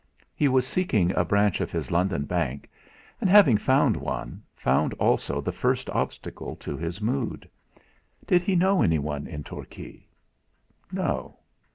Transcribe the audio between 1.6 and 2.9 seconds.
of his London bank,